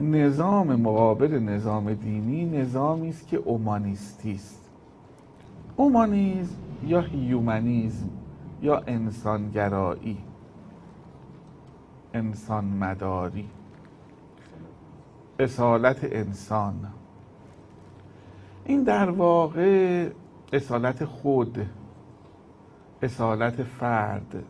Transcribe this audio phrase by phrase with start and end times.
[0.00, 4.60] نظام مقابل نظام دینی نظامی است که اومانیستی است.
[5.76, 8.10] اومانیزم یا هیومنیزم
[8.62, 10.18] یا انسانگرایی.
[12.14, 13.48] انسان مداری
[15.38, 16.74] اصالت انسان.
[18.64, 20.08] این در واقع
[20.52, 21.66] اصالت خود
[23.02, 24.44] اصالت فرد.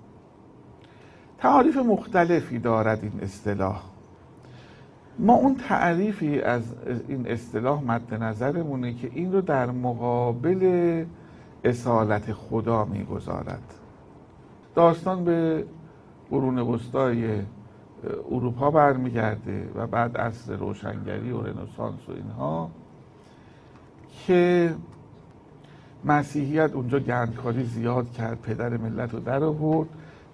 [1.38, 3.95] تعاریف مختلفی دارد این اصطلاح.
[5.18, 6.62] ما اون تعریفی از
[7.08, 11.04] این اصطلاح مد نظرمونه که این رو در مقابل
[11.64, 13.62] اصالت خدا می‌گذارد.
[14.74, 15.64] داستان به
[16.30, 17.40] قرون وسطای
[18.30, 22.70] اروپا برمیگرده و بعد عصر روشنگری و رنسانس و اینها
[24.26, 24.74] که
[26.04, 29.88] مسیحیت اونجا گندکاری زیاد کرد پدر ملت رو در آورد.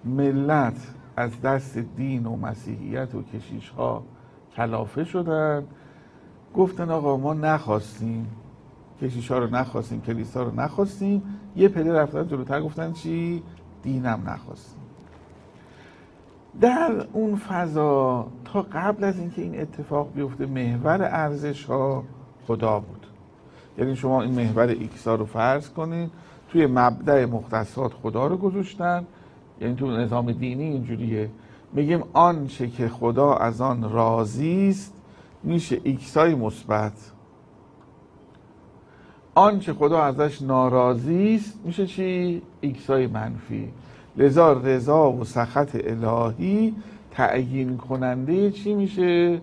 [0.05, 4.03] ملت از دست دین و مسیحیت و کشیش ها
[4.55, 5.63] کلافه شدن.
[6.55, 8.27] گفتن آقا ما نخواستیم
[9.01, 11.23] کشیش ها رو نخواستیم کلیسا رو نخواستیم.
[11.55, 13.43] یه پدر رفتن جلوتر گفتن چی؟
[13.83, 14.81] دینم نخواستیم.
[16.61, 22.03] در اون فضا تا قبل از اینکه این اتفاق بیفته محور ارزش ها
[22.47, 23.07] خدا بود.
[23.77, 26.11] یعنی شما این محور ایکسا رو فرض کنید
[26.49, 29.05] توی مبدع مختصات خدا رو گذاشتن.
[29.61, 31.29] یعنی تو نظام دینی اینجوریه.
[31.73, 34.93] میگیم آنچه که خدا از آن راضی است
[35.43, 37.11] میشه ایکسای مثبت.
[39.35, 43.73] آنچه خدا ازش ناراضی است میشه چی؟ ایکسای منفی.
[44.17, 46.75] لذا رضا و سخط الهی
[47.11, 49.41] تعیین کننده چی میشه؟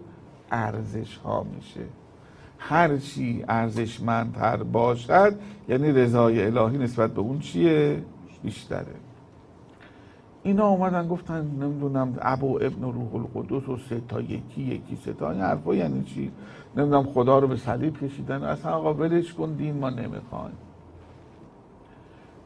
[0.50, 1.80] ارزش ها میشه.
[2.58, 5.34] هر چی ارزشمندتر باشد
[5.68, 8.02] یعنی رضای الهی نسبت به اون چیه؟
[8.42, 9.09] بیشتره.
[10.42, 15.30] اینا اومدن گفتن نمی‌دونم ابو ابن روح القدس و سه تا یکی یکی سه تا
[15.30, 16.32] این حرفا یعنی چی؟
[16.76, 20.56] نمی‌دونم خدا رو به صلیب کشیدن اصلا آقا ولش کن دین ما نمی‌خوایم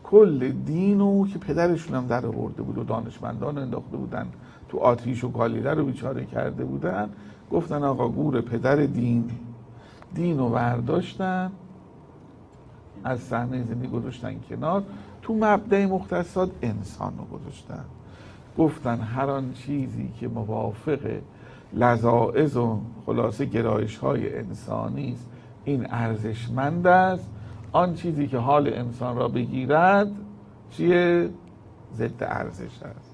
[0.04, 4.26] کل دین رو که پدرشون هم در آورده بود و دانشمندان انداخته بودن
[4.68, 7.10] تو آتیش و گالیله رو بیچاره کرده بودن
[7.50, 9.30] گفتن آقا گور پدر دین.
[10.14, 11.52] دین رو برداشتن
[13.04, 14.82] از صحنه زندگی گذاشتن کنار
[15.22, 17.84] تو مبدع مختصات انسان رو گذاشتن.
[18.58, 20.98] گفتن هر آن چیزی که موافق
[21.72, 25.28] لذاعز و خلاصه گرایش های انسانی است
[25.64, 27.30] این ارزشمند است.
[27.72, 30.10] آن چیزی که حال انسان را بگیرد
[30.70, 31.30] چیه؟
[31.94, 33.13] ضد ارزش است.